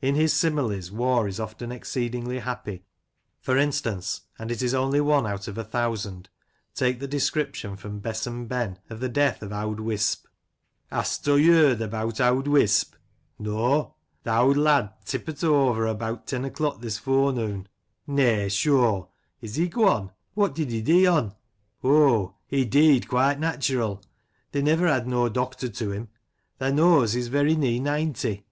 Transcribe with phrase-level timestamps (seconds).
[0.00, 2.84] In his similes Waugh is often exceedingly happy:
[3.42, 6.30] for instance, and it is only one out of a thousand,
[6.74, 10.24] take the description, firom "Besom Ben," of the death of "Owd Wisp."."
[10.90, 12.94] Hasto yerd abeawt owd Wisp?"
[13.38, 13.92] «Nawe."
[14.24, 18.06] "Th' owd lad type't o'er, abeawt ten o'clock this fore noon." Edwin Waugh^ 39"
[18.40, 19.08] Nay, sure 1
[19.42, 20.10] Is he gwon?"...
[20.32, 21.34] What did he dee on?""
[21.84, 24.02] Oh, he dee'd quite natural;
[24.52, 26.08] they never had no doctor to him.
[26.58, 28.46] Thae knows, he's very nee ninety.